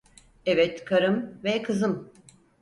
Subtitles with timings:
[0.45, 2.11] Evet, karım ve kızım…